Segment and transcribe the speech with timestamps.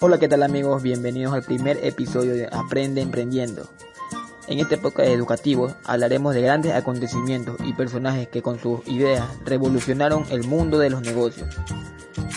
[0.00, 0.80] Hola, ¿qué tal amigos?
[0.80, 3.68] Bienvenidos al primer episodio de Aprende Emprendiendo.
[4.46, 10.24] En este podcast educativo hablaremos de grandes acontecimientos y personajes que con sus ideas revolucionaron
[10.30, 11.48] el mundo de los negocios.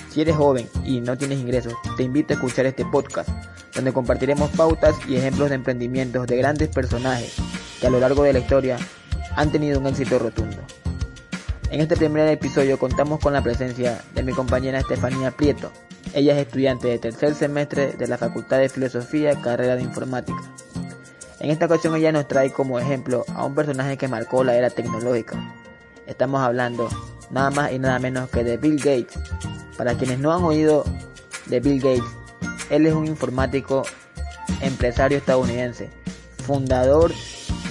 [0.10, 3.30] Si eres joven y no tienes ingresos, te invito a escuchar este podcast,
[3.76, 7.36] donde compartiremos pautas y ejemplos de emprendimientos de grandes personajes
[7.80, 8.80] que a lo largo de la historia
[9.36, 10.58] han tenido un éxito rotundo.
[11.70, 15.72] En este primer episodio contamos con la presencia de mi compañera Estefanía Prieto,
[16.14, 20.42] ella es estudiante de tercer semestre de la Facultad de Filosofía, carrera de Informática.
[21.40, 24.70] En esta ocasión ella nos trae como ejemplo a un personaje que marcó la era
[24.70, 25.38] tecnológica.
[26.06, 26.90] Estamos hablando
[27.30, 29.18] nada más y nada menos que de Bill Gates.
[29.78, 30.84] Para quienes no han oído
[31.48, 32.04] de Bill Gates,
[32.70, 33.84] él es un informático
[34.62, 35.90] empresario estadounidense,
[36.46, 37.12] fundador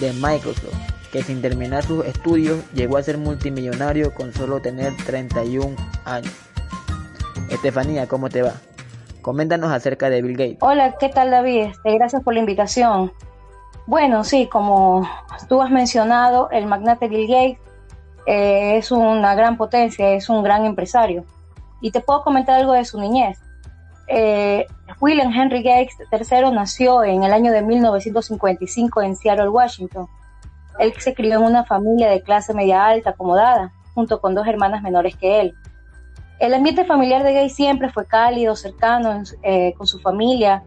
[0.00, 0.74] de Microsoft,
[1.12, 6.49] que sin terminar sus estudios llegó a ser multimillonario con solo tener 31 años.
[7.50, 8.54] Estefanía, ¿cómo te va?
[9.22, 10.58] Coméntanos acerca de Bill Gates.
[10.60, 11.62] Hola, ¿qué tal David?
[11.64, 13.12] Este, gracias por la invitación.
[13.86, 15.06] Bueno, sí, como
[15.48, 17.58] tú has mencionado, el magnate Bill Gates
[18.26, 21.24] eh, es una gran potencia, es un gran empresario.
[21.80, 23.38] Y te puedo comentar algo de su niñez.
[24.06, 24.66] Eh,
[25.00, 30.06] William Henry Gates III nació en el año de 1955 en Seattle, Washington.
[30.78, 34.82] Él se crió en una familia de clase media alta, acomodada, junto con dos hermanas
[34.82, 35.54] menores que él.
[36.40, 40.64] El ambiente familiar de Gay siempre fue cálido, cercano eh, con su familia.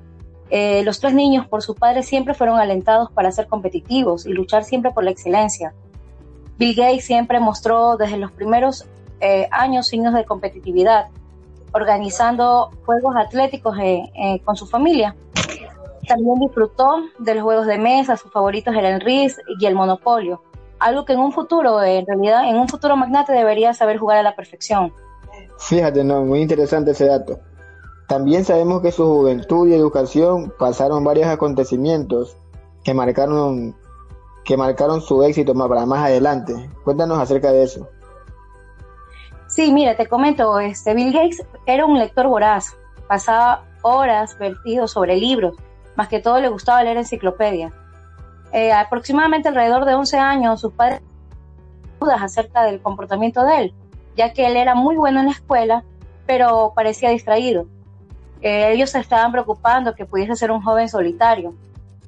[0.52, 4.64] Eh, los tres niños por su padre siempre fueron alentados para ser competitivos y luchar
[4.64, 5.74] siempre por la excelencia.
[6.60, 8.86] Bill Gates siempre mostró desde los primeros
[9.20, 11.08] eh, años signos de competitividad,
[11.72, 13.76] organizando juegos atléticos
[14.44, 15.16] con su familia.
[16.08, 20.44] También disfrutó de los juegos de mesa, sus favoritos eran el RIS y el Monopolio,
[20.78, 24.24] algo que en un futuro, en realidad, en un futuro magnate debería saber jugar a
[24.24, 24.94] la perfección.
[25.58, 27.40] Fíjate, no, muy interesante ese dato.
[28.08, 32.38] También sabemos que su juventud y educación pasaron varios acontecimientos
[32.84, 33.76] que marcaron,
[34.44, 36.70] que marcaron su éxito para más adelante.
[36.84, 37.88] Cuéntanos acerca de eso.
[39.48, 42.76] Sí, mira, te comento, este Bill Gates era un lector voraz,
[43.08, 45.56] pasaba horas vertido sobre libros,
[45.96, 47.72] más que todo le gustaba leer enciclopedias.
[48.52, 51.02] Eh, aproximadamente alrededor de 11 años, sus padres
[52.00, 53.76] dudas acerca del comportamiento de él,
[54.16, 55.84] ya que él era muy bueno en la escuela,
[56.26, 57.68] pero parecía distraído.
[58.42, 61.54] Ellos se estaban preocupando que pudiese ser un joven solitario.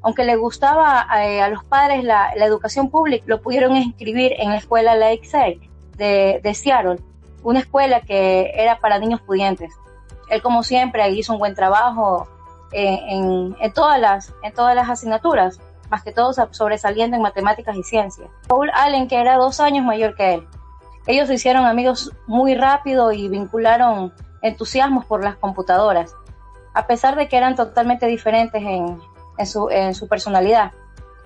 [0.01, 4.57] Aunque le gustaba eh, a los padres la, educación pública, lo pudieron inscribir en la
[4.57, 5.59] escuela Lakeside
[5.97, 6.99] de, de Seattle,
[7.41, 9.73] una escuela que era para niños pudientes.
[10.29, 12.27] Él, como siempre, hizo un buen trabajo
[12.71, 17.75] eh, en, en, todas las, en todas las asignaturas, más que todo sobresaliendo en matemáticas
[17.77, 18.27] y ciencias.
[18.47, 20.47] Paul Allen, que era dos años mayor que él,
[21.07, 26.15] ellos se hicieron amigos muy rápido y vincularon entusiasmos por las computadoras,
[26.73, 30.71] a pesar de que eran totalmente diferentes en, su, personalidad.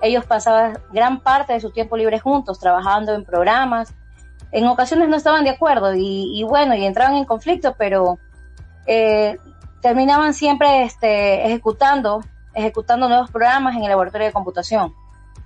[0.01, 3.93] Ellos pasaban gran parte de su tiempo libre juntos, trabajando en programas.
[4.51, 8.19] En ocasiones no estaban de acuerdo y, bueno, y entraban en conflicto, pero
[8.85, 9.37] eh,
[9.81, 12.21] terminaban siempre este, ejecutando,
[12.53, 14.93] ejecutando nuevos programas en el laboratorio de computación.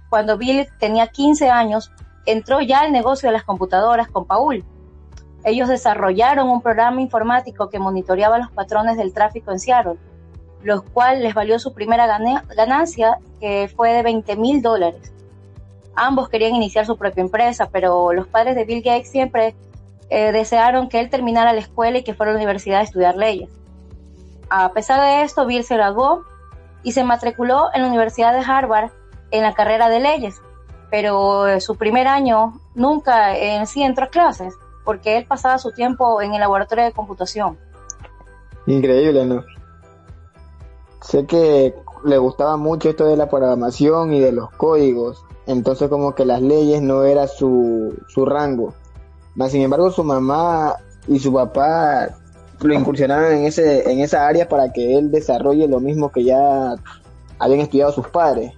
[0.09, 1.91] Cuando Bill tenía 15 años,
[2.25, 4.63] entró ya el negocio de las computadoras con Paul.
[5.43, 9.97] Ellos desarrollaron un programa informático que monitoreaba los patrones del tráfico en Seattle,
[10.63, 12.07] lo cual les valió su primera
[12.55, 15.11] ganancia, que fue de 20 mil dólares.
[15.95, 19.55] Ambos querían iniciar su propia empresa, pero los padres de Bill Gates siempre
[20.09, 23.15] eh, desearon que él terminara la escuela y que fuera a la universidad a estudiar
[23.15, 23.49] leyes.
[24.49, 26.23] A pesar de esto, Bill se graduó
[26.83, 28.91] y se matriculó en la Universidad de Harvard
[29.31, 30.41] en la carrera de leyes,
[30.93, 34.53] pero eh, su primer año nunca en sí entró a clases,
[34.85, 37.57] porque él pasaba su tiempo en el laboratorio de computación.
[38.67, 39.43] Increíble, ¿no?
[41.01, 41.73] Sé que
[42.05, 46.43] le gustaba mucho esto de la programación y de los códigos, entonces como que las
[46.43, 48.75] leyes no era su, su rango.
[49.33, 50.75] Mas, sin embargo, su mamá
[51.07, 52.09] y su papá
[52.61, 56.75] lo incursionaron en, ese, en esa área para que él desarrolle lo mismo que ya
[57.39, 58.53] habían estudiado sus padres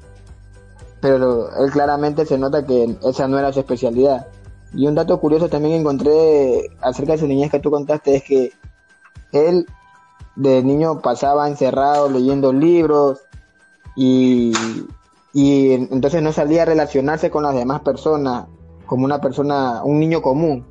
[1.06, 4.26] pero él claramente se nota que esa no era su especialidad.
[4.74, 8.52] Y un dato curioso también encontré acerca de su niñez que tú contaste es que
[9.32, 9.68] él
[10.36, 13.20] de niño pasaba encerrado leyendo libros
[13.96, 14.52] y,
[15.32, 18.48] y entonces no salía a relacionarse con las demás personas
[18.88, 20.66] como una persona, un niño común.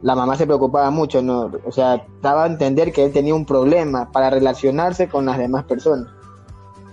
[0.00, 1.50] La mamá se preocupaba mucho, ¿no?
[1.66, 5.64] o sea, daba a entender que él tenía un problema para relacionarse con las demás
[5.64, 6.08] personas.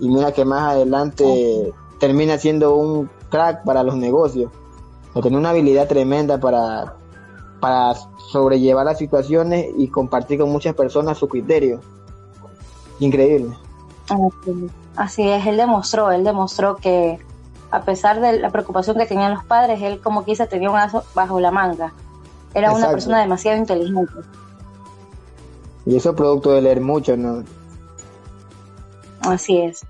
[0.01, 4.51] Y mira que más adelante termina siendo un crack para los negocios.
[5.13, 6.95] O tiene una habilidad tremenda para,
[7.59, 7.95] para
[8.31, 11.81] sobrellevar las situaciones y compartir con muchas personas su criterio.
[12.99, 13.55] Increíble.
[14.95, 17.19] Así es, él demostró, él demostró que
[17.71, 21.03] a pesar de la preocupación que tenían los padres, él como quise tenía un aso
[21.13, 21.93] bajo la manga.
[22.53, 24.13] Era una persona demasiado inteligente.
[25.85, 27.43] Y eso producto de leer mucho, ¿no?
[29.21, 29.85] Así es.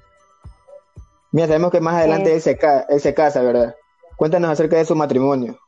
[1.37, 2.57] Mira, sabemos que más adelante él, se
[2.89, 3.75] él se casa, ¿verdad?
[4.15, 5.59] Cuéntanos acerca de su matrimonio.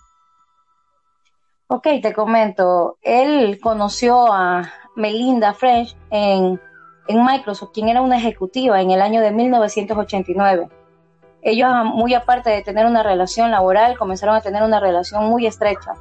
[1.68, 2.98] Ok, te comento.
[3.04, 6.60] Él conoció a Melinda French en,
[7.08, 10.70] en Microsoft, quien era una ejecutiva en el año de 1989.
[11.44, 15.94] Ellos, muy aparte de tener una relación laboral, comenzaron a tener una relación muy estrecha,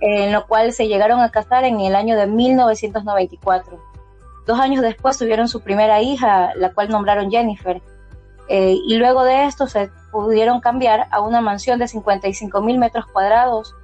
[0.00, 3.80] en lo cual se llegaron a casar en el año de 1994.
[4.46, 7.80] Dos años después tuvieron su primera hija, la cual nombraron Jennifer,
[8.48, 13.06] eh, y luego de esto se pudieron cambiar a una mansión de 55 mil metros
[13.06, 13.74] cuadrados,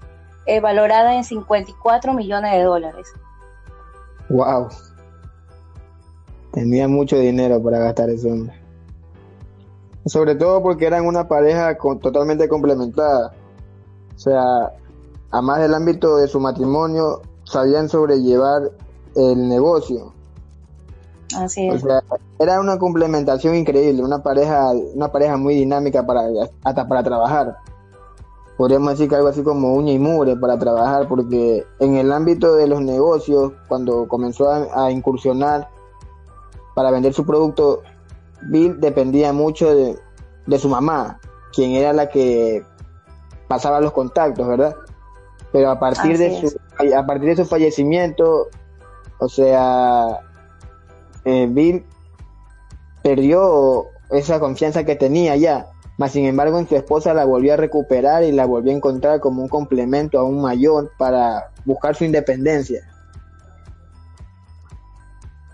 [0.47, 3.09] eh, valorada en 54 millones de dólares.
[4.29, 4.69] ¡Wow!
[6.53, 8.55] Tenía mucho dinero para gastar ese hombre.
[10.07, 13.33] Sobre todo porque eran una pareja totalmente complementada.
[14.15, 14.73] O sea,
[15.31, 18.71] a más del ámbito de su matrimonio, sabían sobrellevar
[19.17, 20.13] el negocio.
[21.37, 21.83] Así es.
[21.83, 22.03] O sea,
[22.39, 26.23] era una complementación increíble, una pareja, una pareja muy dinámica para
[26.65, 27.57] hasta para trabajar.
[28.57, 32.55] Podríamos decir que algo así como uña y mure para trabajar, porque en el ámbito
[32.55, 35.69] de los negocios, cuando comenzó a incursionar
[36.75, 37.83] para vender su producto,
[38.43, 41.21] Bill dependía mucho de, su mamá,
[41.53, 42.65] quien era la que
[43.49, 44.75] pasaba los contactos, ¿verdad?
[45.53, 46.57] Pero a partir de su
[46.97, 48.49] a partir de su fallecimiento,
[49.19, 50.21] o sea,
[51.25, 51.85] eh, Bill
[53.03, 55.67] perdió esa confianza que tenía ya,
[55.99, 59.21] mas sin embargo en su esposa la volvió a recuperar y la volvió a encontrar
[59.21, 62.83] como un complemento aún mayor para buscar su independencia.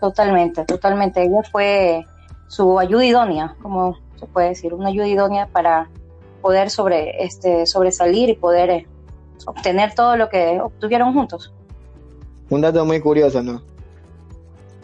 [0.00, 1.22] Totalmente, totalmente.
[1.22, 2.06] Ella fue
[2.46, 5.90] su ayuda idónea, como se puede decir, una ayuda idónea para
[6.40, 8.86] poder sobre, este, sobresalir y poder eh,
[9.46, 11.52] obtener todo lo que obtuvieron juntos.
[12.48, 13.62] Un dato muy curioso, ¿no?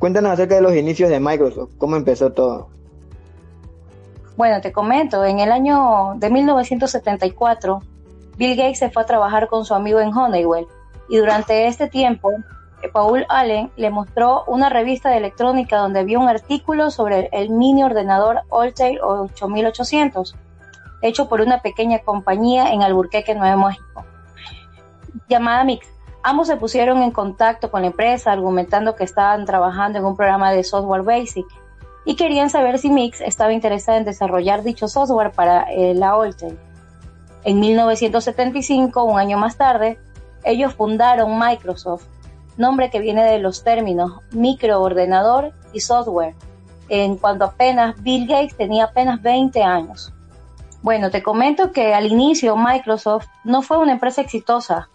[0.05, 2.69] Cuéntanos acerca de los inicios de Microsoft, cómo empezó todo.
[4.37, 7.81] Bueno, te comento, en el año de 1974,
[8.37, 10.67] Bill Gates se fue a trabajar con su amigo en Honeywell
[11.09, 12.33] y durante este tiempo
[12.93, 17.83] Paul Allen le mostró una revista de electrónica donde vio un artículo sobre el mini
[17.83, 20.37] ordenador Altair 8800,
[21.01, 24.05] hecho por una pequeña compañía en Alburquerque, Nuevo México,
[25.31, 25.94] llamada Mix.
[26.27, 30.53] Ambos se pusieron en contacto con la empresa argumentando que estaban trabajando en un programa
[30.53, 31.45] de software basic
[32.07, 36.57] y querían saber si Mix estaba interesada en desarrollar dicho software para eh, la Altair.
[37.45, 39.99] En 1975, un año más tarde,
[40.45, 42.07] ellos fundaron Microsoft
[42.57, 46.35] nombre que viene de los términos microordenador y software,
[46.89, 50.11] en cuanto apenas Bill Gates tenía apenas 20 años.
[50.81, 54.89] Bueno, te comento que al inicio Microsoft no fue una empresa exitosa,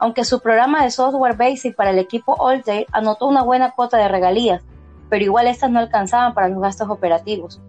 [0.00, 4.08] aunque su programa de software basic para el equipo Altair anotó una buena cuota de
[4.08, 4.62] regalías,
[5.10, 7.60] pero igual estas no alcanzaban para los gastos operativos,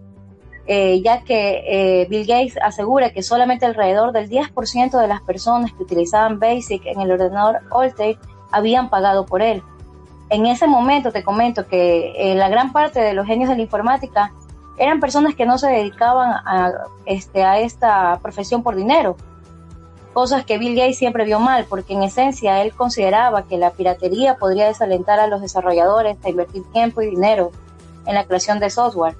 [0.65, 5.73] eh, ya que eh, Bill Gates asegura que solamente alrededor del 10% de las personas
[5.73, 8.17] que utilizaban Basic en el ordenador Altair
[8.49, 9.61] habían pagado por él.
[10.29, 13.61] En ese momento te comento que eh, la gran parte de los genios de la
[13.63, 14.31] informática
[14.77, 16.71] eran personas que no se dedicaban a,
[17.05, 19.17] este, a esta profesión por dinero,
[20.13, 24.37] cosas que Bill Gates siempre vio mal, porque en esencia él consideraba que la piratería
[24.37, 27.51] podría desalentar a los desarrolladores a invertir tiempo y dinero
[28.05, 29.15] en la creación de software.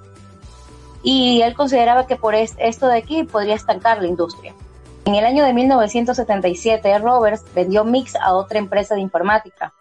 [1.04, 4.54] Y él consideraba que por esto de aquí podría estancar la industria.
[5.06, 9.74] En el año de 1977, Roberts vendió Mix a otra empresa de informática,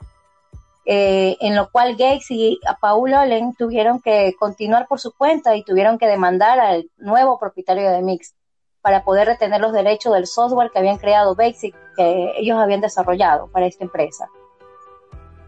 [0.86, 5.62] eh, en lo cual Gates y Paul Allen tuvieron que continuar por su cuenta y
[5.62, 8.34] tuvieron que demandar al nuevo propietario de Mix
[8.82, 13.48] para poder retener los derechos del software que habían creado Basic, que ellos habían desarrollado
[13.48, 14.28] para esta empresa.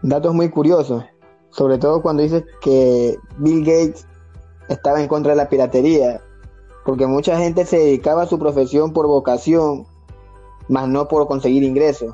[0.01, 1.03] Datos muy curiosos,
[1.49, 4.07] sobre todo cuando dices que Bill Gates
[4.69, 6.21] estaba en contra de la piratería
[6.85, 9.85] porque mucha gente se dedicaba a su profesión por vocación,
[10.67, 12.13] más no por conseguir ingresos.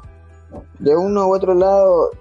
[0.80, 2.12] De uno u otro lado,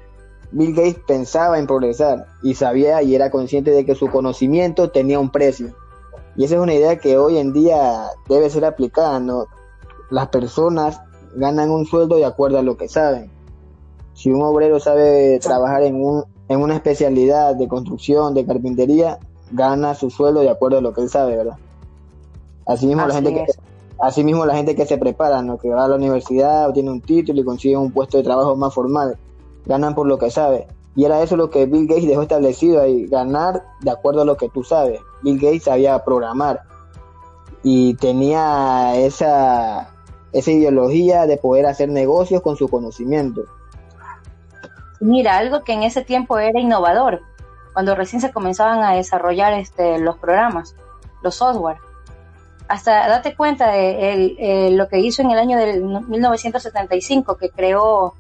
[0.50, 5.20] Bill Gates pensaba en progresar y sabía y era consciente de que su conocimiento tenía
[5.20, 5.74] un precio.
[6.36, 9.46] Y esa es una idea que hoy en día debe ser aplicada, ¿no?
[10.10, 11.00] Las personas
[11.34, 13.30] ganan un sueldo de acuerdo a lo que saben.
[14.14, 19.18] Si un obrero sabe trabajar en, un, en una especialidad de construcción, de carpintería,
[19.52, 21.56] gana su sueldo de acuerdo a lo que él sabe, ¿verdad?
[22.66, 23.46] Así mismo, la gente que,
[23.98, 25.58] así mismo la gente que se prepara, ¿no?
[25.58, 28.56] que va a la universidad, o tiene un título y consigue un puesto de trabajo
[28.56, 29.16] más formal,
[29.66, 30.66] ganan por lo que sabe.
[30.98, 34.36] Y era eso lo que Bill Gates dejó establecido ahí, ganar de acuerdo a lo
[34.36, 35.00] que tú sabes.
[35.22, 36.62] Bill Gates sabía programar
[37.62, 39.94] y tenía esa,
[40.32, 43.42] esa ideología de poder hacer negocios con su conocimiento.
[44.98, 47.22] Mira, algo que en ese tiempo era innovador,
[47.74, 50.74] cuando recién se comenzaban a desarrollar este, los programas,
[51.22, 51.76] los software.
[52.66, 58.14] Hasta date cuenta de lo que hizo en el año del 1975, que creó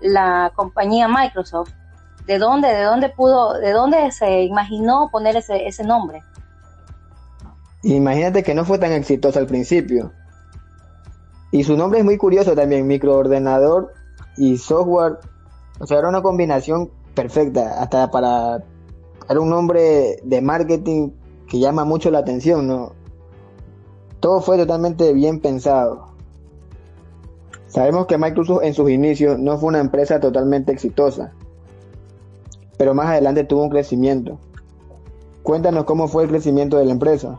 [0.00, 1.81] la compañía Microsoft.
[2.26, 6.22] ¿De dónde, de dónde pudo, de dónde se imaginó poner ese, ese nombre?
[7.82, 10.12] Imagínate que no fue tan exitoso al principio.
[11.50, 13.92] Y su nombre es muy curioso también, microordenador
[14.36, 15.18] y software.
[15.80, 18.62] O sea, era una combinación perfecta, hasta para...
[19.28, 21.10] Era un nombre de marketing
[21.48, 22.92] que llama mucho la atención, ¿no?
[24.20, 26.12] Todo fue totalmente bien pensado.
[27.66, 31.32] Sabemos que Microsoft en sus inicios no fue una empresa totalmente exitosa,
[32.82, 34.40] pero más adelante tuvo un crecimiento.
[35.44, 37.38] Cuéntanos cómo fue el crecimiento de la empresa.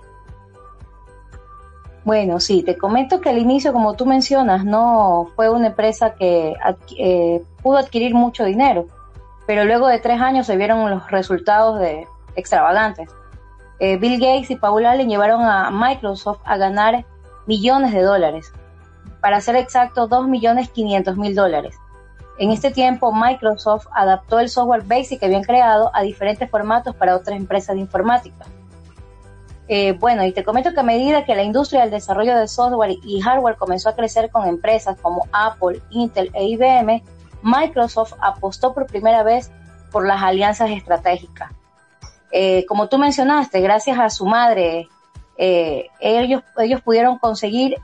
[2.05, 6.53] Bueno, sí, te comento que al inicio, como tú mencionas, no fue una empresa que
[6.97, 8.87] eh, pudo adquirir mucho dinero,
[9.45, 12.07] pero luego de tres años se vieron los resultados de
[12.37, 13.09] extravagantes.
[13.79, 17.05] Eh, Bill Gates y Paul Allen llevaron a Microsoft a ganar
[17.47, 18.53] millones de dólares,
[19.19, 21.75] para ser exacto, 2.500.000 dólares.
[22.37, 27.15] En este tiempo, Microsoft adaptó el software Basic que habían creado a diferentes formatos para
[27.15, 28.45] otras empresas de informática.
[29.67, 32.97] Eh, bueno, y te comento que a medida que la industria del desarrollo de software
[33.03, 37.03] y hardware comenzó a crecer con empresas como Apple, Intel e IBM,
[37.43, 39.51] Microsoft apostó por primera vez
[39.91, 41.51] por las alianzas estratégicas.
[42.31, 44.89] Eh, como tú mencionaste, gracias a su madre,
[45.37, 47.77] eh, ellos, ellos pudieron conseguir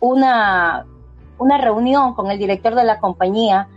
[0.00, 0.84] una,
[1.40, 3.68] una reunión con el director de la compañía,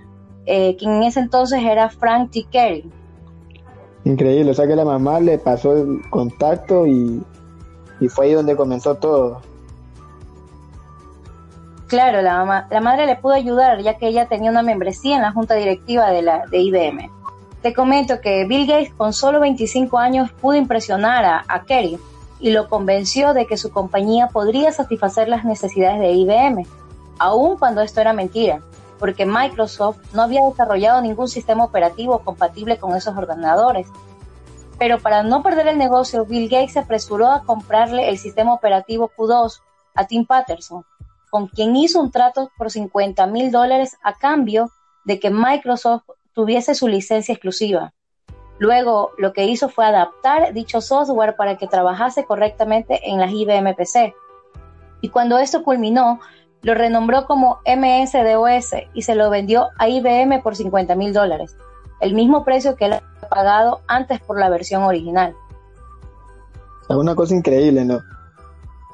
[0.46, 2.46] que en ese entonces era Frank T.
[2.51, 2.91] Kerry
[4.05, 7.24] Increíble, o sea que la mamá le pasó el contacto y,
[8.10, 9.41] fue ahí donde comenzó todo.
[11.88, 15.22] Claro, la, mamá, la madre le pudo ayudar ya que ella tenía una membresía en
[15.22, 17.10] la junta directiva de, la, de IBM.
[17.62, 21.98] Te comento que Bill Gates con solo 25 años pudo impresionar a, a Kerry
[22.41, 26.65] y lo convenció de que su compañía podría satisfacer las necesidades de IBM,
[27.20, 28.62] aun cuando esto era mentira
[29.03, 33.86] porque Microsoft no había desarrollado ningún sistema operativo compatible con esos ordenadores.
[34.79, 39.12] Pero para no perder el negocio, Bill Gates se apresuró a comprarle el sistema operativo
[39.17, 39.60] Q2
[39.96, 40.86] a Tim Patterson,
[41.29, 44.72] con quien hizo un trato por 50 mil dólares a cambio
[45.03, 46.03] de que Microsoft
[46.34, 47.93] tuviese su licencia exclusiva.
[48.58, 53.75] Luego, lo que hizo fue adaptar dicho software para que trabajase correctamente en las IBM
[53.75, 54.15] PC.
[55.01, 56.22] Y cuando esto culminó,
[56.63, 61.55] lo renombró como MS-DOS y se lo vendió a IBM por 50 mil dólares,
[62.00, 65.36] el mismo precio que él había pagado antes por la versión original.
[66.89, 68.01] Es una cosa increíble, ¿no?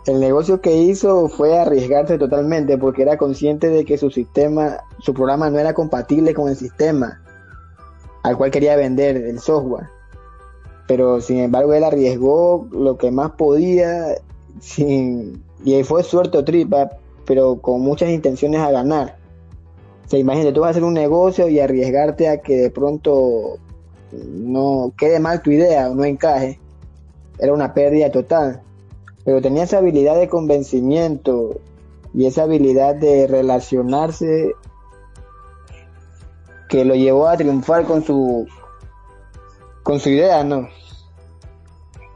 [0.08, 5.14] El negocio que hizo fue arriesgarse totalmente porque era consciente de que su sistema, su
[5.14, 7.22] programa no era compatible con el sistema
[8.24, 9.88] al cual quería vender el software.
[10.88, 14.16] Pero sin embargo él arriesgó lo que más podía
[14.60, 15.44] sin...
[15.64, 16.90] y fue suerte o tripa
[17.30, 19.16] pero con muchas intenciones a ganar.
[20.04, 23.60] O sea, imagínate, tú vas a hacer un negocio y arriesgarte a que de pronto
[24.12, 26.60] no quede mal tu idea o no encaje.
[27.38, 28.64] Era una pérdida total.
[29.24, 31.62] Pero tenía esa habilidad de convencimiento
[32.16, 34.56] y esa habilidad de relacionarse
[36.68, 38.48] que lo llevó a triunfar con su
[39.84, 40.68] con su idea, ¿no?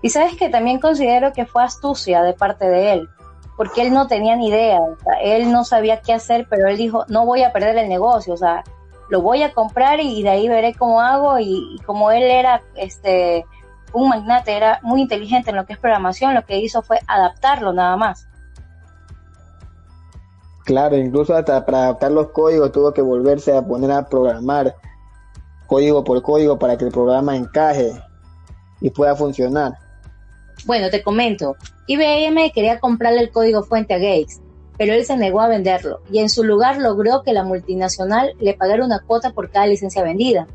[0.02, 3.10] Y sabes que también considero que fue astucia de parte de él,
[3.58, 6.78] porque él no tenía ni idea, o sea, él no sabía qué hacer, pero él
[6.78, 8.64] dijo, no voy a perder el negocio, o sea,
[9.10, 13.46] lo voy a comprar y de ahí veré cómo hago y, como él era este
[13.94, 17.74] un magnate, era muy inteligente en lo que es programación, lo que hizo fue adaptarlo
[17.74, 18.28] nada más.
[20.66, 24.76] Claro, incluso hasta para adaptar los códigos tuvo que volverse a poner a programar
[25.68, 27.92] código por código para que el programa encaje
[28.82, 29.78] y pueda funcionar.
[30.66, 31.56] Bueno, te comento,
[31.86, 34.42] IBM quería comprarle el código fuente a Gates,
[34.78, 38.54] pero él se negó a venderlo y en su lugar logró que la multinacional le
[38.54, 40.48] pagara una cuota por cada licencia vendida.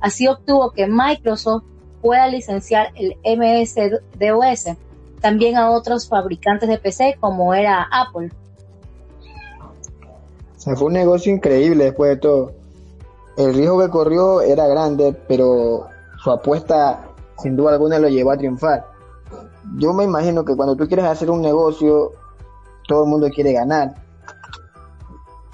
[0.00, 1.64] Así obtuvo que Microsoft
[2.00, 4.76] pueda licenciar el MS-DOS
[5.20, 8.30] también a otros fabricantes de PC como era Apple.
[10.58, 12.52] Fue un negocio increíble después de todo.
[13.36, 15.88] El riesgo que corrió era grande, pero
[16.22, 17.08] su apuesta
[17.38, 18.97] sin duda alguna lo llevó a triunfar
[19.76, 22.12] yo me imagino que cuando tú quieres hacer un negocio,
[22.86, 23.94] todo el mundo quiere ganar.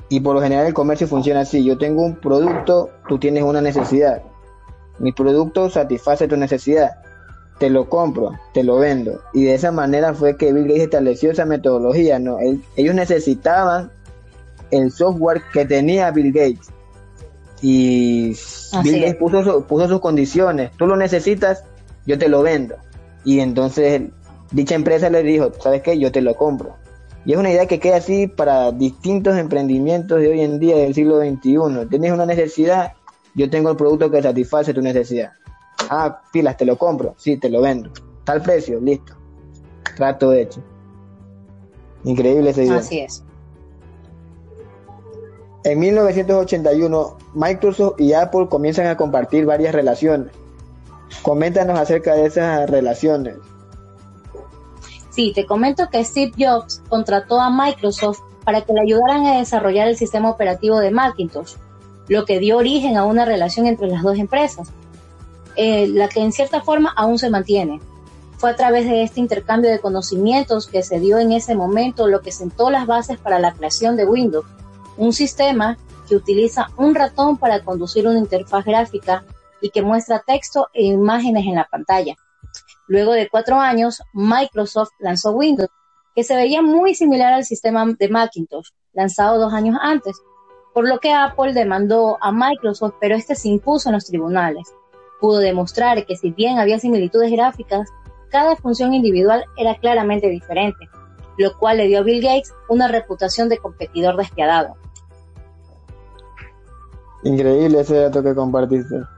[0.08, 1.64] Y por lo general el comercio funciona así.
[1.64, 4.22] Yo tengo un producto, tú tienes una necesidad.
[4.98, 6.92] Mi producto satisface tu necesidad.
[7.58, 9.20] Te lo compro, te lo vendo.
[9.32, 12.18] Y de esa manera fue que Bill Gates estableció esa metodología.
[12.18, 12.38] ¿no?
[12.76, 13.90] ellos necesitaban
[14.70, 16.70] el software que tenía Bill Gates.
[17.62, 18.36] Y
[18.82, 20.70] Bill Gates puso, puso sus condiciones.
[20.76, 21.64] Tú lo necesitas,
[22.06, 22.76] yo te lo vendo.
[23.24, 24.02] Y entonces
[24.52, 25.98] dicha empresa le dijo, ¿sabes qué?
[25.98, 26.76] Yo te lo compro.
[27.24, 30.94] Y es una idea que queda así para distintos emprendimientos de hoy en día del
[30.94, 31.88] siglo XXI.
[31.88, 32.92] Tienes una necesidad,
[33.34, 35.32] yo tengo el producto que satisface tu necesidad.
[35.88, 37.90] Ah, pilas, te lo compro, sí, te lo vendo.
[38.24, 39.14] Tal precio, listo.
[39.96, 40.62] Trato hecho.
[42.04, 42.76] Increíble esa idea.
[42.76, 43.24] Así es.
[45.64, 50.30] En 1981, Microsoft y Apple comienzan a compartir varias relaciones.
[51.22, 53.36] Coméntanos acerca de esas relaciones.
[55.10, 59.88] Sí, te comento que Steve Jobs contrató a Microsoft para que le ayudaran a desarrollar
[59.88, 61.54] el sistema operativo de Macintosh,
[62.08, 64.68] lo que dio origen a una relación entre las dos empresas,
[65.56, 67.80] eh, la que en cierta forma aún se mantiene.
[68.38, 72.20] Fue a través de este intercambio de conocimientos que se dio en ese momento lo
[72.20, 74.44] que sentó las bases para la creación de Windows,
[74.96, 75.78] un sistema
[76.08, 79.24] que utiliza un ratón para conducir una interfaz gráfica
[79.64, 82.14] y que muestra texto e imágenes en la pantalla.
[82.86, 85.70] Luego de cuatro años, Microsoft lanzó Windows,
[86.14, 90.20] que se veía muy similar al sistema de Macintosh, lanzado dos años antes,
[90.74, 94.70] por lo que Apple demandó a Microsoft, pero este se impuso en los tribunales.
[95.18, 97.88] Pudo demostrar que si bien había similitudes gráficas,
[98.28, 100.90] cada función individual era claramente diferente,
[101.38, 104.76] lo cual le dio a Bill Gates una reputación de competidor despiadado.
[107.22, 109.13] Increíble ese dato que compartiste.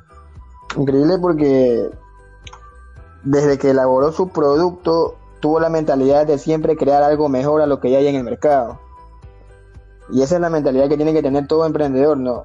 [0.77, 1.91] Increíble porque
[3.25, 7.81] desde que elaboró su producto, tuvo la mentalidad de siempre crear algo mejor a lo
[7.81, 8.79] que ya hay en el mercado.
[10.13, 12.45] Y esa es la mentalidad que tiene que tener todo emprendedor, ¿no?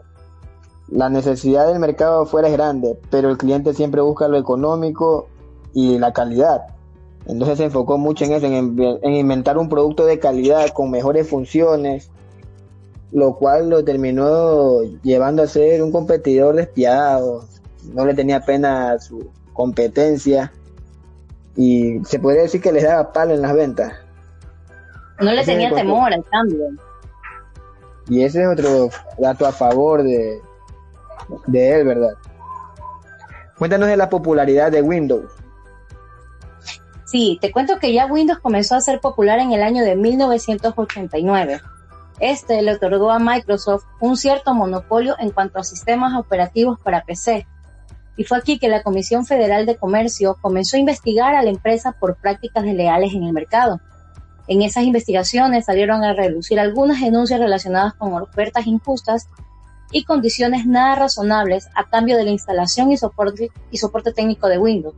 [0.87, 5.27] La necesidad del mercado afuera es grande, pero el cliente siempre busca lo económico
[5.73, 6.61] y la calidad.
[7.27, 11.29] Entonces se enfocó mucho en eso, en, en inventar un producto de calidad con mejores
[11.29, 12.09] funciones,
[13.11, 17.43] lo cual lo terminó llevando a ser un competidor despiadado.
[17.93, 20.51] No le tenía pena a su competencia
[21.55, 23.93] y se podría decir que les daba palo en las ventas.
[25.19, 26.69] No le tenía temor al cambio.
[28.07, 30.41] Y ese es otro dato a favor de,
[31.47, 32.13] de él, ¿verdad?
[33.57, 35.31] Cuéntanos de la popularidad de Windows.
[37.05, 41.61] Sí, te cuento que ya Windows comenzó a ser popular en el año de 1989.
[42.19, 47.45] Este le otorgó a Microsoft un cierto monopolio en cuanto a sistemas operativos para PC,
[48.17, 51.93] y fue aquí que la Comisión Federal de Comercio comenzó a investigar a la empresa
[51.93, 53.79] por prácticas desleales en el mercado.
[54.47, 59.27] En esas investigaciones salieron a reducir algunas denuncias relacionadas con ofertas injustas
[59.91, 64.57] y condiciones nada razonables a cambio de la instalación y soporte, y soporte técnico de
[64.57, 64.95] Windows.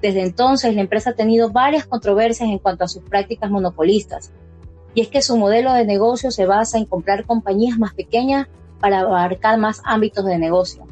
[0.00, 4.32] Desde entonces, la empresa ha tenido varias controversias en cuanto a sus prácticas monopolistas,
[4.94, 8.48] y es que su modelo de negocio se basa en comprar compañías más pequeñas
[8.80, 10.86] para abarcar más ámbitos de negocio.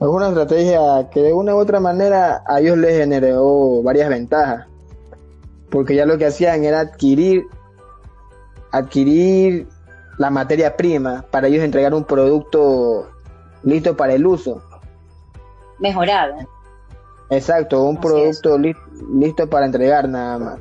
[0.00, 4.66] Es una estrategia que de una u otra manera a ellos les generó varias ventajas.
[5.70, 7.46] Porque ya lo que hacían era adquirir,
[8.70, 9.66] adquirir
[10.18, 13.08] la materia prima para ellos entregar un producto
[13.64, 14.62] listo para el uso.
[15.80, 16.34] Mejorado.
[17.30, 20.60] Exacto, un producto listo para entregar nada más.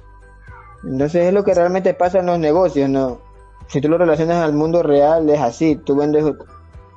[0.84, 3.20] Entonces es lo que realmente pasa en los negocios, ¿no?
[3.68, 6.26] Si tú lo relacionas al mundo real es así, tú vendes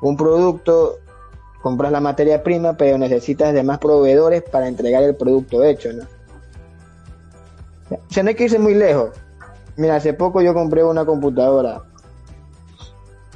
[0.01, 0.99] un producto
[1.63, 6.05] compras la materia prima, pero necesitas de más proveedores para entregar el producto hecho, ¿no?
[7.91, 9.11] O sea, no hay que irse muy lejos.
[9.77, 11.83] Mira, hace poco yo compré una computadora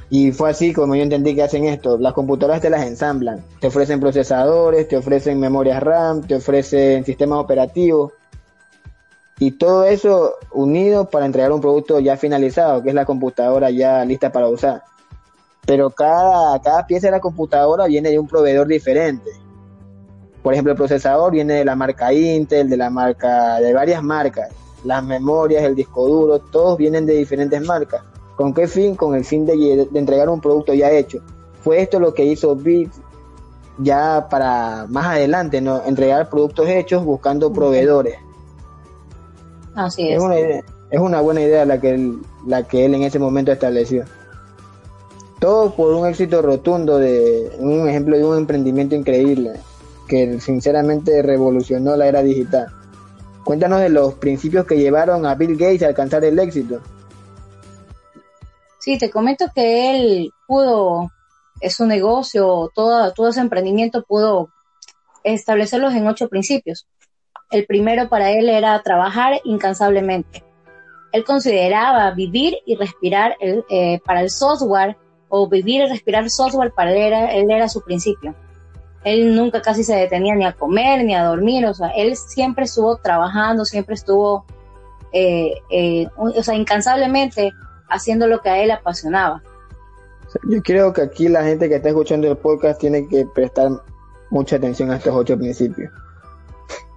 [0.09, 1.97] y fue así como yo entendí que hacen esto.
[1.97, 3.43] Las computadoras te las ensamblan.
[3.59, 8.13] Te ofrecen procesadores, te ofrecen memorias RAM, te ofrecen sistemas operativos.
[9.39, 14.05] Y todo eso unido para entregar un producto ya finalizado, que es la computadora ya
[14.05, 14.83] lista para usar
[15.65, 19.31] pero cada, cada pieza de la computadora viene de un proveedor diferente.
[20.43, 24.49] Por ejemplo, el procesador viene de la marca Intel, de la marca, de varias marcas.
[24.83, 28.03] Las memorias, el disco duro, todos vienen de diferentes marcas.
[28.35, 28.95] ¿Con qué fin?
[28.95, 31.19] Con el fin de, entregar un producto ya hecho.
[31.61, 32.91] Fue esto lo que hizo Bit
[33.79, 35.81] ya para más adelante, ¿no?
[35.83, 38.15] Entregar productos hechos buscando proveedores.
[39.73, 40.17] Así es.
[40.17, 42.13] Es una, es una buena idea la que,
[42.45, 44.05] la que él en ese momento estableció.
[45.45, 49.59] Todo por un éxito rotundo de un ejemplo de un emprendimiento increíble
[50.07, 52.65] que sinceramente revolucionó la era digital.
[53.43, 56.81] Cuéntanos de los principios que llevaron a Bill Gates a alcanzar el éxito.
[58.79, 61.11] Sí, te comento que él pudo,
[61.61, 64.49] es un negocio, todo, todo ese emprendimiento pudo
[65.23, 66.87] establecerlos en ocho principios.
[67.51, 70.43] El primero para él era trabajar incansablemente.
[71.11, 74.97] Él consideraba vivir y respirar eh, para el software
[75.29, 78.35] o vivir y respirar software para él era, él era su principio.
[79.03, 82.65] Él nunca casi se detenía ni a comer ni a dormir, o sea, él siempre
[82.65, 84.45] estuvo trabajando, siempre estuvo,
[85.11, 87.51] eh, eh, o sea, incansablemente
[87.89, 89.43] haciendo lo que a él apasionaba.
[90.49, 93.69] Yo creo que aquí la gente que está escuchando el podcast tiene que prestar
[94.31, 95.91] mucha atención a estos ocho principios.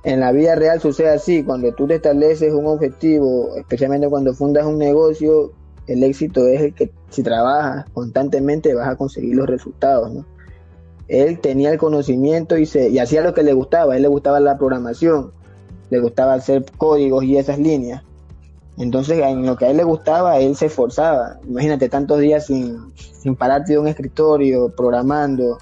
[0.05, 4.65] En la vida real sucede así, cuando tú te estableces un objetivo, especialmente cuando fundas
[4.65, 5.53] un negocio,
[5.89, 10.25] el éxito es el que si trabajas constantemente vas a conseguir los resultados, ¿no?
[11.09, 14.09] Él tenía el conocimiento y, se, y hacía lo que le gustaba, a él le
[14.09, 15.33] gustaba la programación,
[15.89, 18.03] le gustaba hacer códigos y esas líneas.
[18.77, 21.41] Entonces, en lo que a él le gustaba, él se esforzaba.
[21.49, 25.59] Imagínate tantos días sin, sin pararte de un escritorio, programando.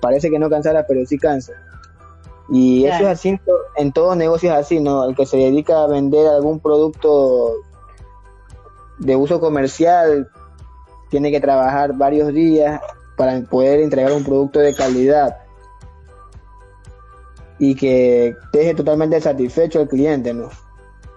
[0.00, 1.54] Parece que no cansara, pero sí cansa.
[2.50, 3.40] Y eso es así
[3.76, 5.08] en todos negocios así, ¿no?
[5.08, 7.54] El que se dedica a vender algún producto
[9.00, 10.28] de uso comercial
[11.10, 12.80] tiene que trabajar varios días
[13.16, 15.36] para poder entregar un producto de calidad
[17.58, 20.48] y que deje totalmente satisfecho al cliente, ¿no?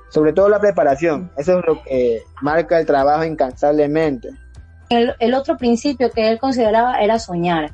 [0.10, 4.30] Sobre todo la preparación, eso es lo que marca el trabajo incansablemente.
[4.89, 7.74] El, el otro principio que él consideraba era soñar.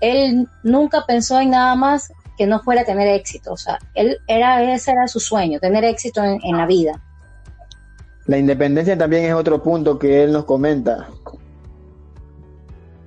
[0.00, 3.52] Él nunca pensó en nada más que no fuera tener éxito.
[3.52, 7.00] O sea, él era, ese era su sueño, tener éxito en, la vida.
[8.26, 11.08] La independencia también es otro punto que él nos comenta.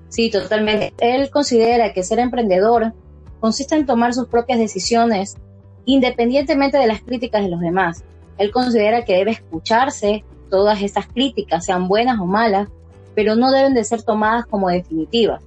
[0.09, 0.93] Sí, totalmente.
[0.99, 2.93] Él considera que ser emprendedor
[3.39, 5.37] consiste en tomar sus propias decisiones
[5.85, 8.03] independientemente de las críticas de los demás.
[8.37, 12.69] Él considera que debe escucharse todas estas críticas, sean buenas o malas,
[13.15, 15.41] pero no deben de ser tomadas como definitivas.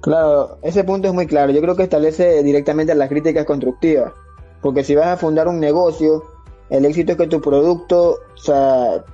[0.00, 1.52] Claro, ese punto es muy claro.
[1.52, 4.12] Yo creo que establece directamente las críticas constructivas.
[4.60, 6.24] Porque si vas a fundar un negocio,
[6.70, 9.04] el éxito es que tu producto, o sea,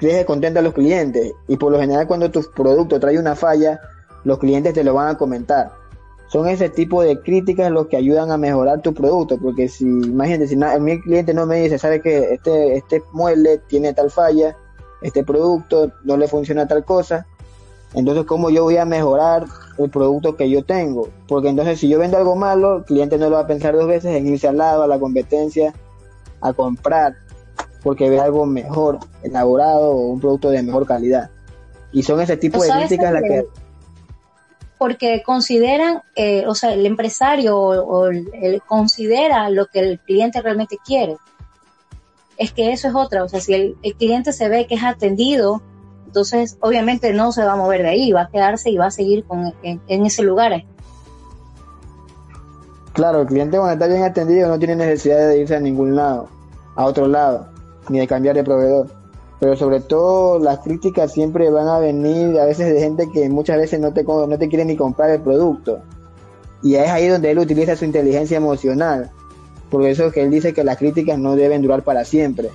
[0.00, 1.32] deje contento a los clientes.
[1.48, 3.80] Y por lo general cuando tu producto trae una falla,
[4.24, 5.72] los clientes te lo van a comentar.
[6.28, 9.38] Son ese tipo de críticas los que ayudan a mejorar tu producto.
[9.38, 13.92] Porque si, imagínate, si mi cliente no me dice, sabe que este, este mueble tiene
[13.92, 14.56] tal falla,
[15.02, 17.26] este producto no le funciona tal cosa,
[17.94, 19.46] entonces, ¿cómo yo voy a mejorar
[19.78, 21.08] el producto que yo tengo?
[21.28, 23.86] Porque entonces, si yo vendo algo malo, el cliente no lo va a pensar dos
[23.86, 25.72] veces en irse al lado, a la competencia,
[26.44, 27.16] a comprar,
[27.82, 31.30] porque ve algo mejor elaborado o un producto de mejor calidad.
[31.92, 33.46] Y son ese tipo de críticas las que...
[34.78, 40.78] Porque consideran, eh, o sea, el empresario o, el, considera lo que el cliente realmente
[40.84, 41.16] quiere.
[42.36, 45.62] Es que eso es otra, o sea, si el cliente se ve que es atendido
[46.14, 48.90] entonces, obviamente no se va a mover de ahí, va a quedarse y va a
[48.92, 50.64] seguir con, en, ese lugar.
[52.94, 56.28] Claro, el cliente cuando está bien atendido no tiene necesidad de irse a ningún lado,
[56.76, 57.48] a otro lado,
[57.88, 58.86] ni de cambiar de proveedor.
[59.40, 63.56] Pero sobre todo las críticas siempre van a venir a veces de gente que muchas
[63.56, 65.80] veces no te, no te quiere ni comprar el producto.
[66.62, 69.10] Y es ahí donde él utiliza su inteligencia emocional.
[69.70, 72.50] Por eso es que él dice que las críticas no deben durar para siempre,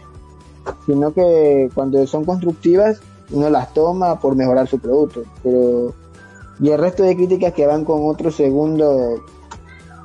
[0.86, 5.94] sino que cuando son constructivas uno las toma por mejorar su producto, pero
[6.62, 9.24] y el resto de críticas que van con otro segundo,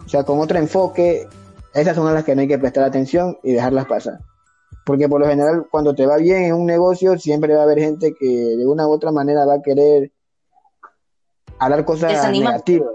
[0.05, 1.29] o sea, con otro enfoque,
[1.73, 4.19] esas son las que no hay que prestar atención y dejarlas pasar.
[4.85, 7.79] Porque por lo general, cuando te va bien en un negocio, siempre va a haber
[7.79, 10.13] gente que de una u otra manera va a querer
[11.59, 12.91] hablar cosas negativas.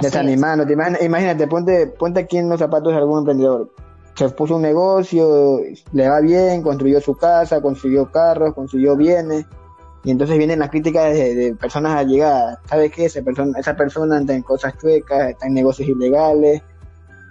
[0.00, 0.64] Desanimando.
[1.00, 3.70] Imagínate, ponte, ponte aquí en los zapatos de algún emprendedor
[4.18, 5.60] se puso un negocio,
[5.92, 9.46] le va bien, construyó su casa, consiguió carros, consiguió bienes,
[10.04, 12.58] y entonces vienen las críticas de, personas allegadas.
[12.68, 13.06] ¿Sabes qué?
[13.06, 16.62] Esa persona, esa persona está en cosas chuecas, está en negocios ilegales,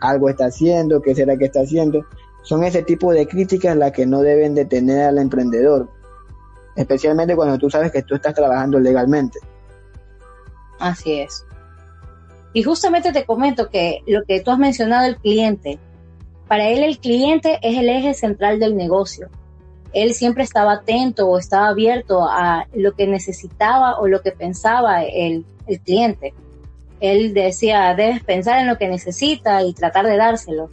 [0.01, 2.05] algo está haciendo, ¿qué será que está haciendo?
[2.43, 5.89] Son ese tipo de críticas las que no deben detener al emprendedor,
[6.75, 9.39] especialmente cuando tú sabes que tú estás trabajando legalmente.
[10.79, 11.45] Así es.
[12.53, 15.79] Y justamente te comento que lo que tú has mencionado, el cliente,
[16.47, 19.29] para él el cliente es el eje central del negocio.
[19.93, 25.03] Él siempre estaba atento o estaba abierto a lo que necesitaba o lo que pensaba
[25.03, 25.45] el,
[25.83, 26.33] cliente.
[26.99, 30.69] Él decía, debes pensar en lo que necesita y tratar de dárselo.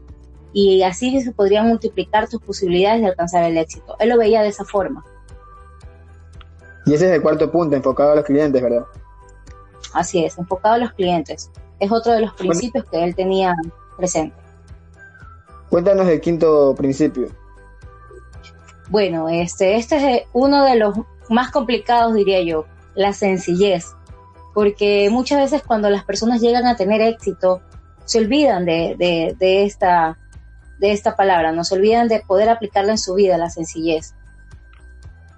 [0.53, 3.97] Y así se podrían multiplicar tus posibilidades de alcanzar el éxito.
[3.99, 5.05] Él lo veía de esa forma.
[6.87, 8.85] Y ese es el cuarto punto, enfocado a los clientes, ¿verdad?
[9.95, 11.51] Así es, enfocado a los clientes.
[11.81, 13.55] Es otro de los principios que él tenía
[13.97, 14.37] presente.
[15.71, 17.29] Cuéntanos el quinto principio.
[18.91, 20.95] Bueno, este, este es uno de los
[21.29, 23.87] más complicados, diría yo, la sencillez.
[24.53, 27.61] Porque muchas veces cuando las personas llegan a tener éxito,
[28.05, 28.95] se olvidan de,
[29.39, 30.19] de, esta,
[30.79, 34.15] de esta palabra, no se olvidan de poder aplicarla en su vida, la sencillez.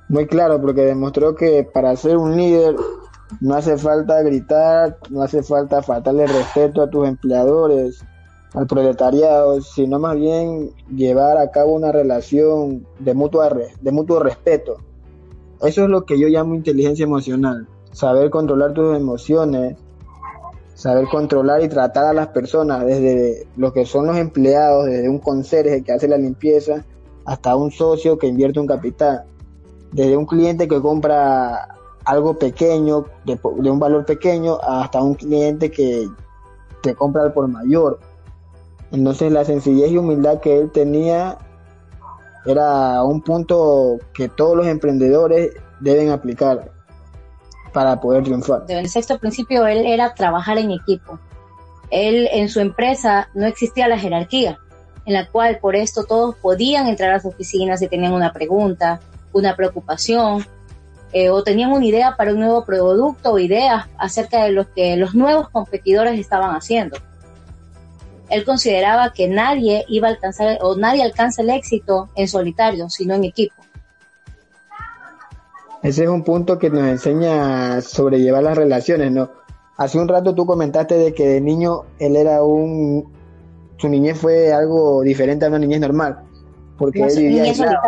[0.09, 2.77] Muy claro, porque demostró que para ser un líder
[3.41, 8.05] no hace falta gritar, no hace falta faltarle respeto a tus empleadores,
[8.57, 13.42] al proletariado, sino más bien llevar a cabo una relación de mutuo,
[13.81, 14.79] de mutuo respeto.
[15.61, 19.77] Eso es lo que yo llamo inteligencia emocional, saber controlar tus emociones,
[20.73, 25.19] saber controlar y tratar a las personas, desde lo que son los empleados, desde un
[25.19, 26.83] conserje que hace la limpieza,
[27.27, 29.25] hasta un socio que invierte un capital,
[29.92, 36.09] desde un cliente que compra algo pequeño, de, un valor pequeño, hasta un cliente que
[36.81, 37.99] te compra por mayor.
[38.97, 41.37] Entonces la sencillez y humildad que él tenía
[42.47, 46.73] era un punto que todos los emprendedores deben aplicar
[47.75, 48.65] para poder triunfar.
[48.69, 51.19] el sexto principio él era trabajar en equipo.
[51.91, 54.59] Él en su empresa no existía la jerarquía,
[55.05, 59.01] en la cual por esto todos podían entrar a su oficina si tenían una pregunta,
[59.35, 60.47] una preocupación
[61.13, 64.97] eh, o tenían una idea para un nuevo producto o ideas acerca de lo que
[64.97, 66.97] los nuevos competidores estaban haciendo.
[68.31, 73.15] Él consideraba que nadie iba a alcanzar o nadie alcanza el éxito en solitario, sino
[73.15, 73.55] en equipo.
[75.83, 79.31] Ese es un punto que nos enseña a sobrellevar las relaciones, ¿no?
[79.77, 83.12] Hace un rato tú comentaste de que de niño él era un...
[83.77, 86.19] Su niñez fue algo diferente a una niñez normal,
[86.79, 87.79] porque él vivía aislado.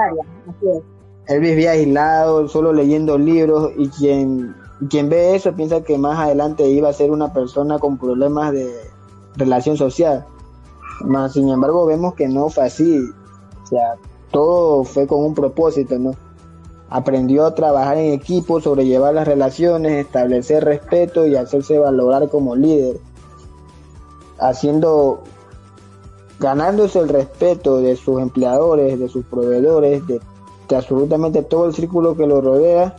[1.26, 4.54] Él vivía aislado, solo leyendo libros, y quien,
[4.90, 8.70] quien ve eso piensa que más adelante iba a ser una persona con problemas de
[9.38, 10.26] relación social.
[11.00, 12.98] Más, sin embargo, vemos que no fue así.
[13.62, 13.94] O sea,
[14.30, 16.12] todo fue con un propósito, ¿no?
[16.90, 22.98] Aprendió a trabajar en equipo, sobrellevar las relaciones, establecer respeto y hacerse valorar como líder,
[24.40, 25.22] haciendo,
[26.40, 30.20] ganándose el respeto de sus empleadores, de sus proveedores, de,
[30.74, 32.96] absolutamente todo el círculo que lo rodea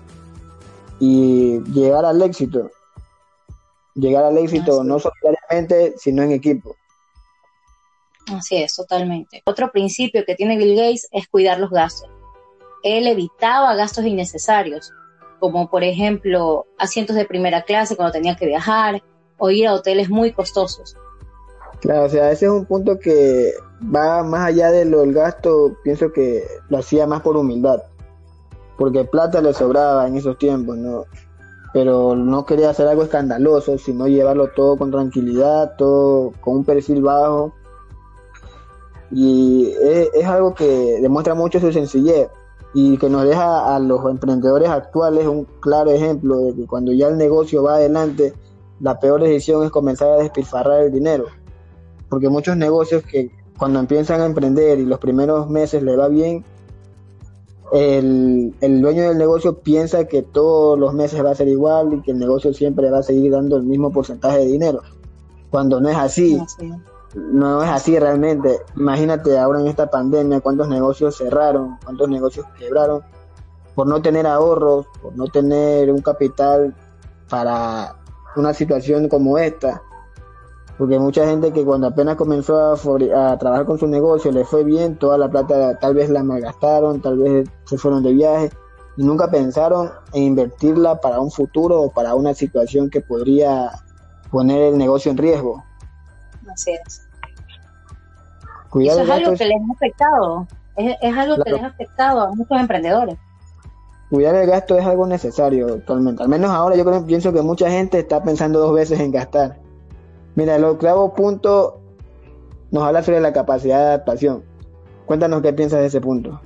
[0.99, 2.69] y llegar al éxito.
[3.95, 4.99] Llegar al éxito no
[5.49, 6.75] solamente, sino en equipo.
[8.33, 9.41] Así es, totalmente.
[9.45, 12.09] Otro principio que tiene Bill Gates es cuidar los gastos
[12.83, 14.93] él evitaba gastos innecesarios,
[15.39, 19.01] como por ejemplo asientos de primera clase cuando tenía que viajar
[19.37, 20.95] o ir a hoteles muy costosos.
[21.81, 25.77] Claro, o sea, ese es un punto que va más allá de lo del gasto,
[25.83, 27.83] pienso que lo hacía más por humildad,
[28.77, 31.05] porque plata le sobraba en esos tiempos, ¿no?
[31.73, 37.01] Pero no quería hacer algo escandaloso, sino llevarlo todo con tranquilidad, todo con un perfil
[37.01, 37.53] bajo.
[39.11, 42.29] Y es, algo que demuestra mucho su sencillez,
[42.73, 47.07] y que nos deja a los emprendedores actuales un claro ejemplo de que cuando ya
[47.07, 48.33] el negocio va adelante,
[48.79, 51.25] la peor decisión es comenzar a despilfarrar el dinero.
[52.09, 56.45] Porque muchos negocios que cuando empiezan a emprender y los primeros meses le va bien,
[57.71, 62.01] el, el dueño del negocio piensa que todos los meses va a ser igual y
[62.01, 64.81] que el negocio siempre va a seguir dando el mismo porcentaje de dinero.
[65.49, 66.39] Cuando no es así
[67.15, 68.59] no es así realmente.
[68.75, 73.01] Imagínate ahora en esta pandemia cuántos negocios cerraron, cuántos negocios quebraron
[73.75, 76.75] por no tener ahorros, por no tener un capital
[77.29, 77.95] para
[78.35, 79.81] una situación como esta.
[80.79, 84.63] Porque mucha gente que cuando apenas comenzó a, a trabajar con su negocio le fue
[84.63, 88.49] bien, toda la plata tal vez la malgastaron, tal vez se fueron de viaje
[88.95, 93.71] y nunca pensaron en invertirla para un futuro o para una situación que podría
[94.31, 95.61] poner el negocio en riesgo.
[96.49, 97.05] Así es.
[98.73, 100.47] Eso es algo que les ha afectado.
[100.77, 103.17] Es, algo que les ha afectado a muchos emprendedores.
[104.09, 106.23] Cuidar el gasto es algo necesario actualmente.
[106.23, 109.57] Al menos ahora yo creo, pienso que mucha gente está pensando dos veces en gastar.
[110.35, 111.79] Mira, el octavo punto
[112.71, 114.43] nos habla sobre la capacidad de adaptación.
[115.05, 116.39] Cuéntanos qué piensas de ese punto.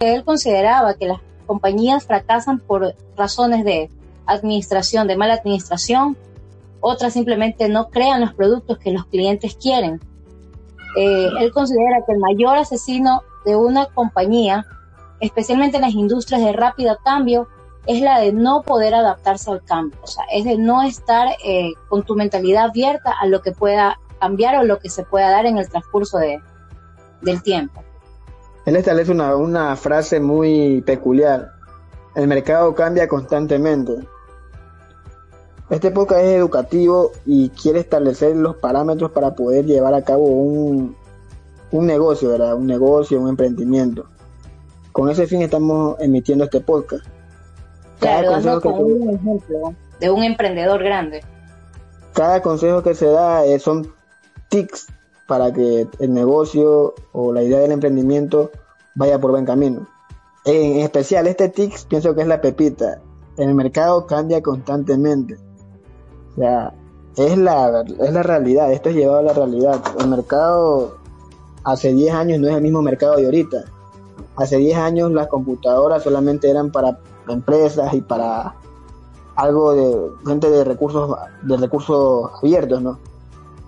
[0.00, 3.90] Él consideraba que las compañías fracasan por razones de
[4.26, 6.16] administración, de mala administración,
[6.80, 10.00] otras simplemente no crean los productos que los clientes quieren.
[10.96, 14.64] Eh, él considera que el mayor asesino de una compañía,
[15.20, 17.48] especialmente en las industrias de rápido cambio,
[17.86, 21.72] es la de no poder adaptarse al cambio, o sea, es de no estar eh,
[21.88, 25.46] con tu mentalidad abierta a lo que pueda cambiar o lo que se pueda dar
[25.46, 26.40] en el transcurso de,
[27.22, 27.82] del tiempo.
[28.66, 31.52] Él establece una, una frase muy peculiar.
[32.14, 33.94] El mercado cambia constantemente.
[35.70, 40.96] Este podcast es educativo y quiere establecer los parámetros para poder llevar a cabo un,
[41.70, 42.54] un negocio, ¿verdad?
[42.54, 44.06] Un negocio, un emprendimiento.
[44.92, 47.06] Con ese fin estamos emitiendo este podcast.
[47.98, 51.22] Claro, dando como un ejemplo de un emprendedor grande.
[52.12, 53.92] Cada consejo que se da eh, son
[54.48, 54.86] tics
[55.26, 58.50] para que el negocio o la idea del emprendimiento
[58.94, 59.86] vaya por buen camino.
[60.44, 63.00] En especial este tics pienso que es la pepita.
[63.36, 65.36] El mercado cambia constantemente.
[66.32, 66.72] O sea,
[67.16, 69.82] es la, es la realidad, esto es llevado a la realidad.
[69.98, 70.98] El mercado
[71.64, 73.64] hace 10 años no es el mismo mercado de ahorita.
[74.36, 76.98] Hace 10 años las computadoras solamente eran para
[77.32, 78.54] empresas y para
[79.36, 82.98] algo de gente de recursos de recursos abiertos, ¿no?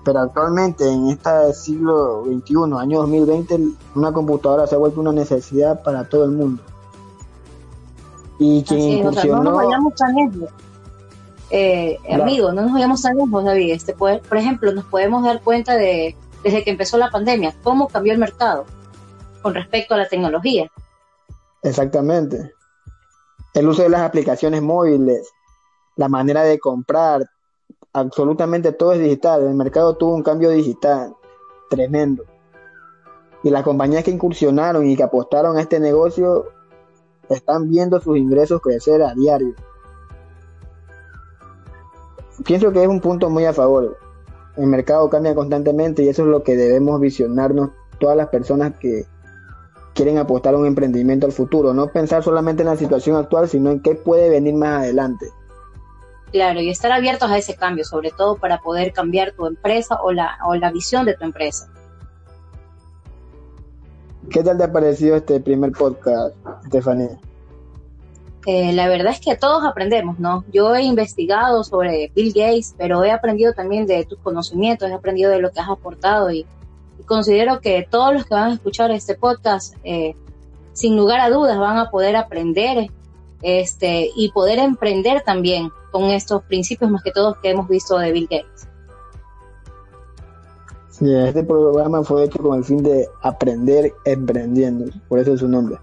[0.05, 3.61] Pero actualmente en este siglo XXI, año 2020,
[3.94, 6.62] una computadora se ha vuelto una necesidad para todo el mundo.
[8.38, 9.42] Y quien incursionó...
[9.42, 10.51] no nos vayamos tan lejos.
[11.51, 13.73] Eh, Amigo, no nos vayamos tan lejos, David.
[13.73, 18.12] Este, por ejemplo, nos podemos dar cuenta de, desde que empezó la pandemia, cómo cambió
[18.12, 18.64] el mercado
[19.42, 20.70] con respecto a la tecnología.
[21.62, 22.55] Exactamente.
[23.55, 25.33] El uso de las aplicaciones móviles,
[25.97, 27.29] la manera de comprar,
[27.93, 29.43] absolutamente todo es digital.
[29.43, 31.15] El mercado tuvo un cambio digital
[31.69, 32.25] tremendo.
[33.43, 36.47] Y las compañías que incursionaron y que apostaron a este negocio
[37.29, 39.55] están viendo sus ingresos crecer a diario.
[42.45, 43.97] Pienso que es un punto muy a favor.
[44.57, 49.07] El mercado cambia constantemente y eso es lo que debemos visionarnos todas las personas que
[50.01, 51.75] quieren apostar a un emprendimiento al futuro.
[51.75, 55.27] No pensar solamente en la situación actual, sino en qué puede venir más adelante.
[56.33, 60.11] Claro, y estar abiertos a ese cambio, sobre todo para poder cambiar tu empresa o
[60.11, 61.71] la, o la visión de tu empresa.
[64.31, 66.35] ¿Qué tal te ha parecido este primer podcast,
[66.65, 67.19] Estefanía?
[68.47, 70.45] Eh, la verdad es que todos aprendemos, ¿no?
[70.51, 75.31] Yo he investigado sobre Bill Gates, pero he aprendido también de tus conocimientos, he aprendido
[75.31, 76.47] de lo que has aportado y,
[77.11, 80.14] considero que todos los que van a escuchar este podcast, eh,
[80.73, 82.87] sin lugar a dudas, van a poder aprender
[83.42, 88.12] este, y poder emprender también con estos principios más que todos que hemos visto de
[88.12, 88.68] Bill Gates.
[90.90, 95.49] Sí, este programa fue hecho con el fin de aprender emprendiendo, por eso es su
[95.49, 95.79] nombre.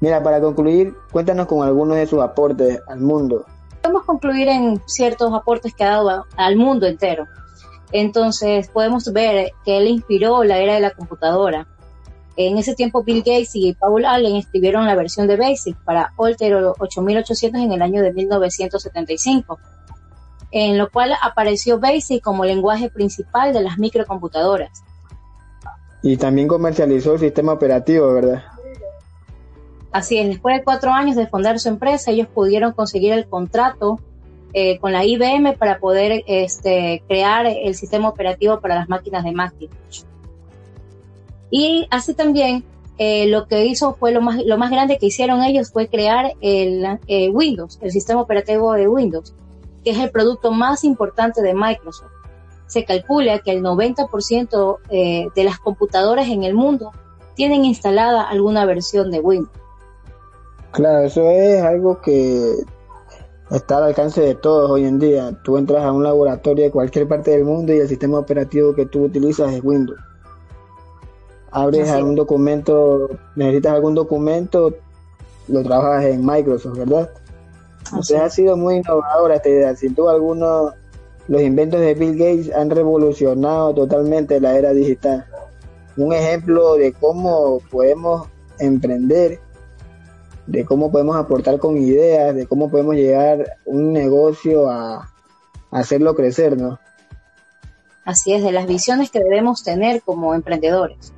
[0.00, 3.44] Mira, para concluir, cuéntanos con algunos de sus aportes al mundo.
[3.82, 7.26] Podemos concluir en ciertos aportes que ha dado al mundo entero.
[7.92, 11.66] Entonces podemos ver que él inspiró la era de la computadora,
[12.36, 16.54] en ese tiempo Bill Gates y Paul Allen escribieron la versión de BASIC para Alter
[16.78, 19.58] 8800 en el año de 1975,
[20.50, 24.82] en lo cual apareció BASIC como lenguaje principal de las microcomputadoras.
[26.02, 28.42] Y también comercializó el sistema operativo, ¿verdad?
[29.92, 34.00] Así es, después de cuatro años de fundar su empresa, ellos pudieron conseguir el contrato
[34.52, 39.32] eh, con la IBM para poder este, crear el sistema operativo para las máquinas de
[39.32, 40.04] Macintosh.
[41.50, 42.64] Y así también
[42.98, 46.34] eh, lo que hizo fue lo más, lo más grande que hicieron ellos fue crear
[46.40, 49.34] el eh, Windows, el sistema operativo de Windows,
[49.82, 52.12] que es el producto más importante de Microsoft.
[52.66, 56.92] Se calcula que el 90% eh, de las computadoras en el mundo
[57.34, 59.58] tienen instalada alguna versión de Windows.
[60.70, 62.54] Claro, eso es algo que
[63.52, 65.32] está al alcance de todos hoy en día.
[65.44, 68.86] Tú entras a un laboratorio de cualquier parte del mundo y el sistema operativo que
[68.86, 69.98] tú utilizas es Windows
[71.52, 74.74] abres algún documento, necesitas algún documento,
[75.48, 77.10] lo trabajas en Microsoft, ¿verdad?
[77.84, 79.76] Entonces ha sido muy innovadora esta idea.
[79.76, 80.72] Sin duda alguno,
[81.28, 85.26] los inventos de Bill Gates han revolucionado totalmente la era digital.
[85.98, 89.38] Un ejemplo de cómo podemos emprender,
[90.52, 95.08] de cómo podemos aportar con ideas, de cómo podemos llegar un negocio a, a
[95.70, 96.78] hacerlo crecer, ¿no?
[98.04, 101.14] Así es, de las visiones que debemos tener como emprendedores.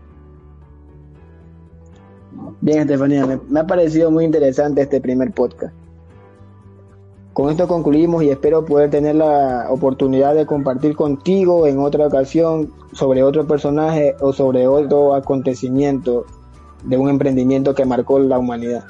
[2.60, 5.74] Bien, Estefanía, me, ha parecido muy interesante este primer podcast.
[7.32, 12.72] Con esto concluimos y espero poder tener la oportunidad de compartir contigo en otra ocasión
[12.92, 16.24] sobre otro personaje o sobre otro acontecimiento
[16.84, 18.84] de un emprendimiento que marcó la humanidad.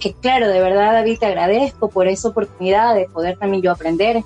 [0.00, 4.22] Que claro, de verdad David te agradezco por esa oportunidad de poder también yo aprender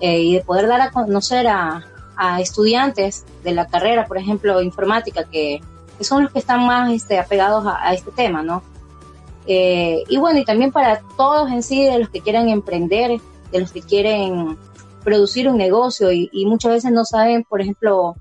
[0.00, 4.60] eh, y de poder dar a conocer a, a estudiantes de la carrera, por ejemplo,
[4.60, 5.60] informática, que
[5.98, 8.62] que son los que están más este, apegados a, este tema, ¿no?
[9.46, 13.20] Eh, y bueno, y también para todos en sí, de los que quieren emprender,
[13.50, 14.56] de los que quieren
[15.02, 18.14] producir un negocio y, muchas veces no saben, por ejemplo,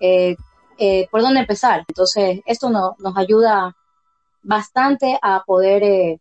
[0.00, 0.36] eh,
[0.78, 1.84] eh, por dónde empezar.
[1.88, 3.75] Entonces, esto nos ayuda
[4.46, 6.20] bastante a poder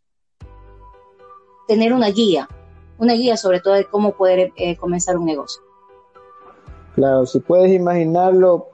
[1.67, 2.49] tener una guía,
[2.97, 5.61] una guía sobre todo de cómo poder comenzar un negocio.
[6.95, 8.69] Claro, si puedes imaginarlo,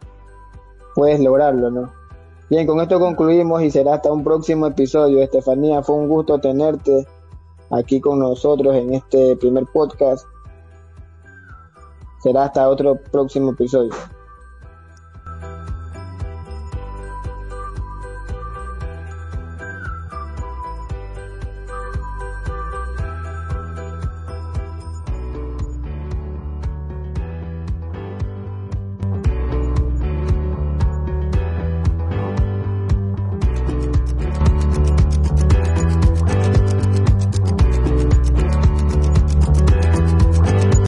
[0.95, 1.91] puedes lograrlo, ¿no?
[2.49, 5.21] Bien, con esto concluimos y será hasta un próximo episodio.
[5.21, 7.07] Estefanía, fue un gusto tenerte
[7.71, 10.25] aquí con nosotros en este primer podcast.
[12.21, 13.91] Será hasta otro próximo episodio.